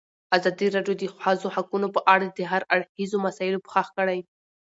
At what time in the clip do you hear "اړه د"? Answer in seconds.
2.13-2.39